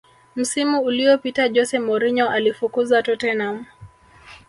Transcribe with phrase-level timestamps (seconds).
[0.35, 3.65] msimu uliopita jose mourinho alifukuzwa tottenham